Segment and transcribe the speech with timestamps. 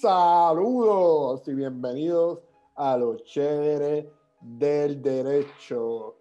[0.00, 2.40] Saludos y bienvenidos
[2.74, 4.06] a los chéveres
[4.40, 6.16] del derecho.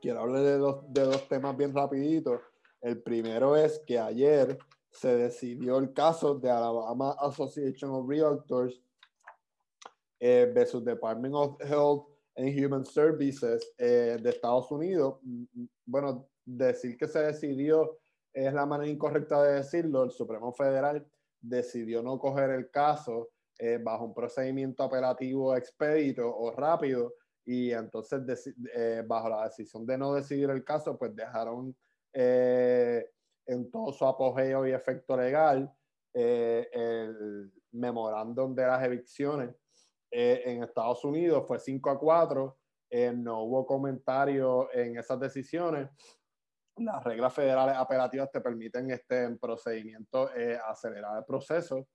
[0.00, 2.40] Quiero hablar de dos, de dos temas bien rapiditos.
[2.80, 4.58] El primero es que ayer
[4.90, 8.82] se decidió el caso de Alabama Association of Realtors
[10.18, 15.20] eh, versus Department of Health and Human Services eh, de Estados Unidos.
[15.86, 17.96] Bueno, decir que se decidió
[18.32, 20.02] es la manera incorrecta de decirlo.
[20.02, 21.06] El Supremo Federal
[21.40, 27.14] decidió no coger el caso eh, bajo un procedimiento apelativo expedito o rápido
[27.44, 31.74] y entonces eh, bajo la decisión de no decidir el caso, pues dejaron
[32.12, 33.10] eh,
[33.46, 35.72] en todo su apogeo y efecto legal
[36.14, 39.54] el memorándum de las evicciones
[40.10, 42.58] en Estados Unidos fue 5 a 4,
[43.14, 45.88] no hubo comentario en esas decisiones
[46.80, 51.88] las reglas federales apelativas te permiten este, en procedimiento eh, acelerar el proceso.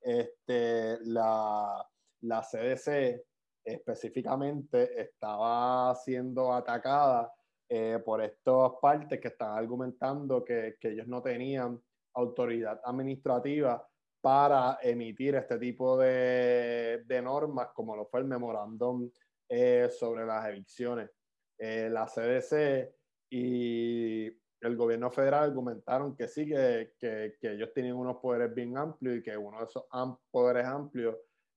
[0.00, 1.84] Este, la,
[2.22, 3.22] la CDC
[3.64, 7.32] específicamente estaba siendo atacada
[7.68, 11.78] eh, por estas partes que están argumentando que, que, ellos no tenían
[12.14, 13.86] autoridad administrativa
[14.20, 19.10] para emitir este tipo de, de normas, como lo fue el memorándum
[19.48, 21.10] eh, sobre las evicciones.
[21.58, 22.97] Eh, la CDC
[23.30, 24.26] y
[24.60, 29.18] el gobierno federal argumentaron que sí, que, que, que ellos tienen unos poderes bien amplios
[29.18, 29.84] y que uno de esos
[30.30, 31.16] poderes amplios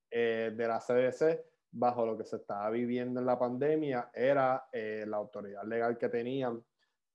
[0.09, 5.05] eh, de la CDC, bajo lo que se estaba viviendo en la pandemia, era eh,
[5.07, 6.63] la autoridad legal que tenían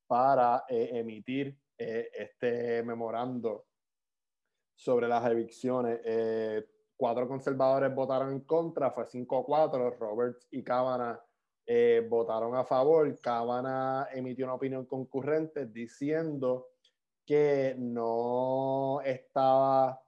[0.06, 3.66] para eh, emitir este memorando
[4.74, 6.00] sobre las evicciones.
[6.96, 11.22] cuatro conservadores votaron en contra, fue 5-4, Roberts y Cámara
[11.66, 13.18] eh, votaron a favor.
[13.20, 16.68] Cabana emitió una opinión concurrente diciendo
[17.24, 20.00] que no estaba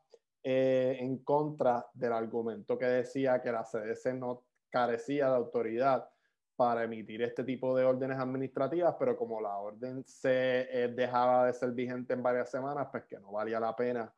[0.42, 6.08] eh, en contra del argumento que decía que la CDC no carecía de autoridad
[6.54, 11.52] para emitir este tipo de órdenes administrativas, pero como la orden se eh, dejaba de
[11.54, 14.12] ser vigente en varias semanas, pues que no valía la pena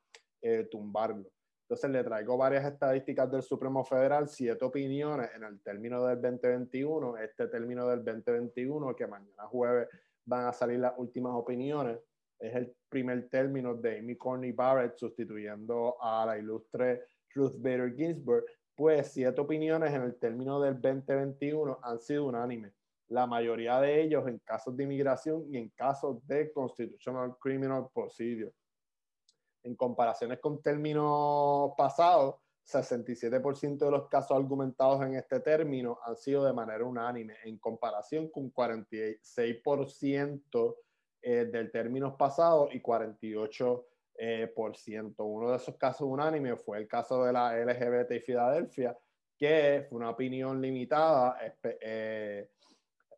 [0.70, 1.30] tumbarlo.
[1.70, 7.16] Entonces le traigo varias estadísticas del Supremo Federal, siete opiniones en el término del 2021,
[7.18, 9.86] este término del 2021, que mañana jueves
[10.24, 12.00] van a salir las últimas opiniones,
[12.40, 17.04] es el primer término de Amy Coney Barrett sustituyendo a la ilustre
[17.36, 22.72] Ruth Bader Ginsburg, pues siete opiniones en el término del 2021 han sido unánimes.
[23.06, 28.50] La mayoría de ellos en casos de inmigración y en casos de Constitutional Criminal Procedure.
[29.62, 36.44] En comparaciones con términos pasados, 67% de los casos argumentados en este término han sido
[36.44, 40.76] de manera unánime, en comparación con 46%
[41.22, 43.84] eh, del término pasado y 48%.
[44.22, 45.24] Eh, por ciento.
[45.24, 48.94] Uno de esos casos unánimes fue el caso de la LGBT y Filadelfia,
[49.34, 52.50] que fue una opinión limitada, eh,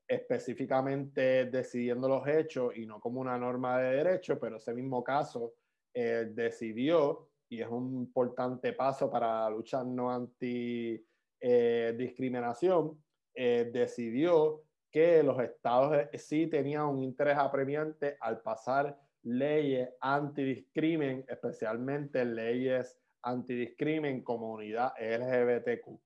[0.07, 5.55] específicamente decidiendo los hechos y no como una norma de derecho, pero ese mismo caso
[5.95, 12.99] eh, decidió, y es un importante paso para la lucha no anti-discriminación,
[13.35, 22.25] eh, decidió que los estados sí tenían un interés apremiante al pasar leyes antidiscrimen, especialmente
[22.25, 26.01] leyes antidiscrimen comunidad LGBTQ.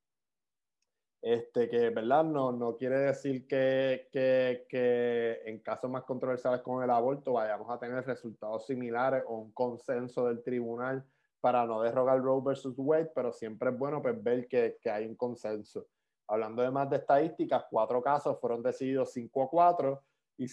[1.27, 6.85] Este, que verdad no, no quiere decir que, que, que, en casos más controversiales como
[6.85, 11.05] el aborto vayamos a tener resultados similares o un consenso del tribunal
[11.41, 15.05] para no derrogar Roe versus Wade, pero siempre es bueno pues, ver que, que, hay
[15.05, 15.89] un consenso.
[16.29, 20.05] Hablando de más de estadísticas, cuatro casos fueron decididos 5 a 4
[20.39, 20.47] y,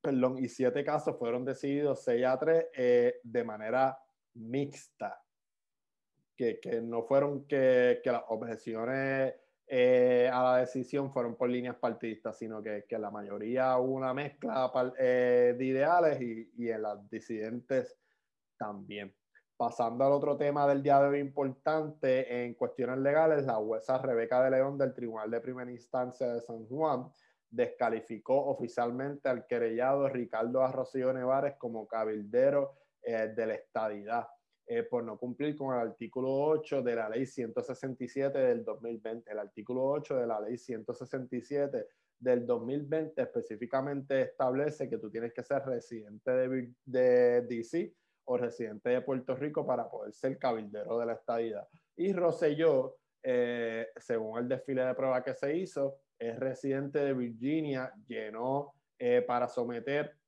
[0.00, 3.98] perdón, y siete casos fueron decididos 6 a 3 eh, de manera
[4.32, 5.22] mixta,
[6.34, 9.34] que, no fueron que las objeciones
[9.72, 14.12] eh, a la decisión fueron por líneas partidistas, sino que, que la mayoría hubo una
[14.12, 17.96] mezcla eh, de ideales y, y, en las disidentes
[18.58, 19.14] también.
[19.56, 24.42] Pasando al otro tema del día de hoy importante en cuestiones legales, la jueza Rebeca
[24.42, 27.08] de León del Tribunal de Primera Instancia de San Juan
[27.48, 34.26] descalificó oficialmente al querellado Ricardo Arrocío Nevares como cabildero eh, de la estadidad
[34.72, 39.28] eh, por no cumplir con el artículo 8 de la ley 167 del 2020.
[39.28, 45.42] El artículo 8 de la ley 167 del 2020 específicamente establece que tú tienes que
[45.42, 47.92] ser residente de, de DC
[48.26, 51.66] o residente de Puerto Rico para poder ser cabildero de la estadidad.
[51.96, 57.92] Y Rosselló, eh, según el desfile de prueba que se hizo, es residente de Virginia,
[58.06, 60.19] llenó eh, para someter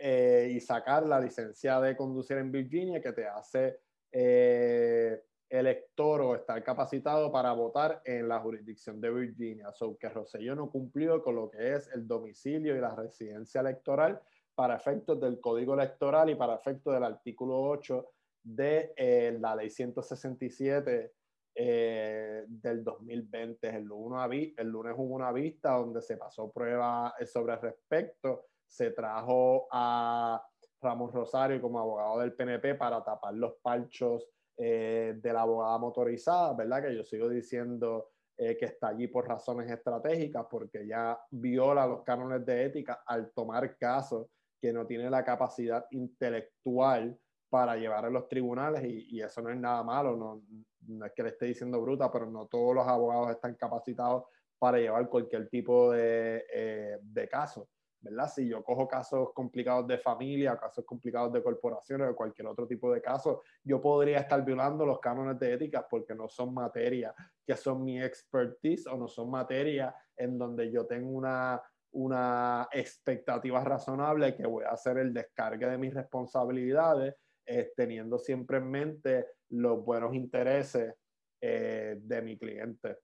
[0.00, 3.80] eh, y sacar la licencia de conducir en Virginia que te hace
[4.10, 9.72] eh, elector o estar capacitado para votar en la jurisdicción de Virginia.
[9.72, 14.20] So que Rosselló no cumplió con lo que es el domicilio y la residencia electoral
[14.54, 18.10] para efectos del código electoral y para efectos del artículo 8
[18.42, 21.12] de eh, la ley 167
[21.56, 23.68] eh, del 2020.
[23.68, 28.46] El lunes, el lunes hubo una vista donde se pasó prueba sobre respecto.
[28.66, 30.44] Se trajo a
[30.80, 36.52] Ramos Rosario como abogado del PNP para tapar los parchos eh, de la abogada motorizada,
[36.54, 36.82] ¿verdad?
[36.82, 42.02] Que yo sigo diciendo eh, que está allí por razones estratégicas, porque ya viola los
[42.02, 44.28] cánones de ética al tomar casos
[44.60, 47.18] que no tiene la capacidad intelectual
[47.48, 50.42] para llevar a los tribunales y, eso no es nada malo, no,
[50.88, 54.24] no, es que le esté diciendo bruta, pero no todos los abogados están capacitados
[54.58, 57.68] para llevar cualquier tipo de, eh, de caso.
[58.04, 58.28] ¿Verdad?
[58.28, 62.92] Si yo cojo casos complicados de familia, casos complicados de corporaciones o cualquier otro tipo
[62.92, 67.14] de caso, yo podría estar violando los cánones de ética porque no son materia
[67.46, 71.62] que son mi expertise o no son materia en donde yo tengo una,
[71.92, 77.14] una expectativa razonable que voy a hacer el descargue de mis responsabilidades,
[77.46, 80.94] eh, teniendo siempre en mente los buenos intereses
[81.40, 82.98] eh, de mi cliente.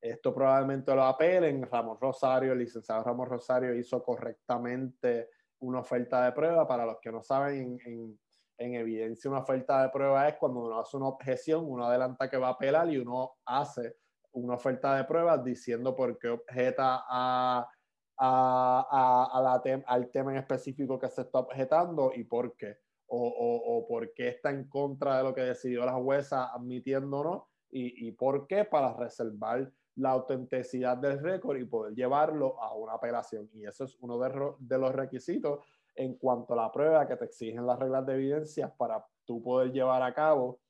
[0.00, 1.62] Esto probablemente lo apelen.
[1.62, 5.30] Ramos Rosario, el licenciado Ramos Rosario hizo correctamente
[5.60, 6.66] una oferta de prueba.
[6.66, 8.18] Para los que no saben, en,
[8.58, 12.36] en, evidencia una oferta de prueba es cuando uno hace una objeción, uno adelanta que
[12.36, 13.96] va a apelar y uno hace
[14.32, 17.68] una oferta de prueba diciendo por qué objeta a,
[18.18, 22.76] a, a, la al tema en específico que se está objetando y por qué.
[23.10, 27.44] O, o, o, por qué está en contra de lo que decidió la jueza admitiéndonos
[27.70, 32.94] y, y por qué para reservar la autenticidad del récord y poder llevarlo a una
[32.94, 33.48] apelación.
[33.52, 35.60] Y eso es uno de, los requisitos
[35.94, 39.72] en cuanto a la prueba que te exigen las reglas de evidencia para tú poder
[39.72, 40.60] llevar a cabo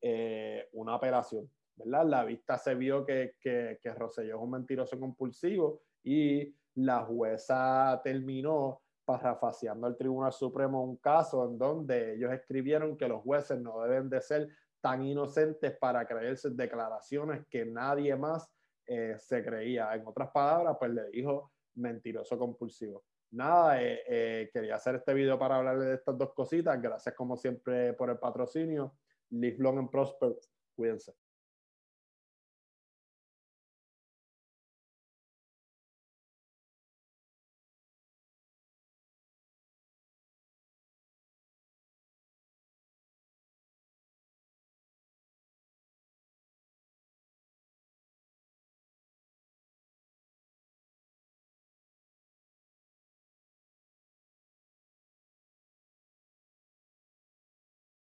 [0.00, 1.50] eh, una apelación.
[1.76, 2.06] ¿verdad?
[2.06, 8.00] La vista se vio que, que, que Rosselló es un mentiroso compulsivo y la jueza
[8.02, 13.82] terminó parafraseando al Tribunal Supremo un caso en donde ellos escribieron que los jueces no
[13.82, 14.48] deben de ser
[14.80, 18.50] tan inocentes para creerse declaraciones que nadie más
[18.88, 19.94] eh, se creía.
[19.94, 23.04] En otras palabras, pues le dijo mentiroso compulsivo.
[23.30, 26.80] Nada, eh, eh, quería hacer este video para hablarle de estas dos cositas.
[26.80, 28.96] Gracias como siempre por el patrocinio.
[29.30, 30.34] Live long and prosper.
[30.74, 31.12] Cuídense.